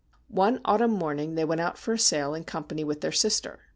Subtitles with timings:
[0.29, 3.59] One autumn morning they went out for a sail in company with their sister.